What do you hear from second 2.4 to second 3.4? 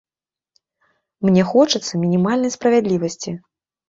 справядлівасці.